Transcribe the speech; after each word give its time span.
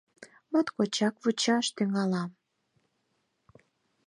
Моткочак 0.51 1.13
вучаш 1.23 1.65
тӱҥалам! 1.75 2.31